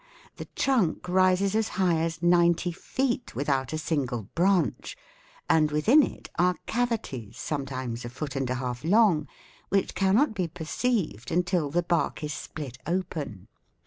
[0.37, 4.97] The trunk rises as high as ninety feet without a single branch,
[5.47, 9.27] and within it are cavities, sometimes a foot and a half long,
[9.69, 13.47] which cannot be perceived until the bark is split open.